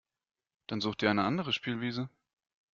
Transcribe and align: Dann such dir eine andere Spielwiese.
Dann 0.65 0.81
such 0.81 0.95
dir 0.95 1.11
eine 1.11 1.23
andere 1.25 1.53
Spielwiese. 1.53 2.09